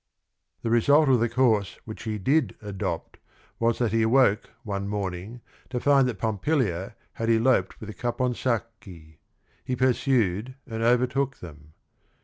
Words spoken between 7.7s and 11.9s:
with Caponsacchi. He pursued and overtook them.